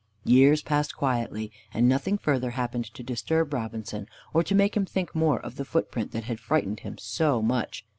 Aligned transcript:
Years 0.25 0.63
passed 0.63 0.95
quietly, 0.97 1.51
and 1.75 1.87
nothing 1.87 2.17
further 2.17 2.49
happened 2.57 2.85
to 2.95 3.03
disturb 3.03 3.53
Robinson, 3.53 4.07
or 4.33 4.41
to 4.41 4.55
make 4.55 4.75
him 4.75 4.83
think 4.87 5.13
more 5.13 5.39
of 5.39 5.57
the 5.57 5.63
footprint 5.63 6.11
that 6.11 6.23
had 6.23 6.39
frightened 6.39 6.79
him 6.79 6.97
so 6.97 7.39
much. 7.39 7.85